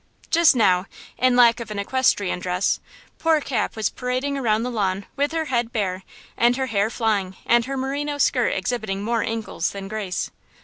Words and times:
Just 0.31 0.55
now, 0.55 0.87
in 1.19 1.35
lack 1.35 1.59
of 1.59 1.69
an 1.69 1.77
equestrian 1.77 2.39
dress, 2.39 2.79
poor 3.19 3.39
Cap 3.39 3.75
was 3.75 3.91
parading 3.91 4.35
around 4.35 4.63
the 4.63 4.71
lawn 4.71 5.05
with 5.15 5.31
her 5.31 5.45
head 5.45 5.71
bare 5.71 6.01
and 6.35 6.55
her 6.57 6.65
hair 6.65 6.89
flying 6.89 7.35
and 7.45 7.65
her 7.65 7.77
merino 7.77 8.17
skirt 8.17 8.47
exhibiting 8.47 9.03
more 9.03 9.21
ankles 9.21 9.69
than 9.69 9.87
grace. 9.87 10.31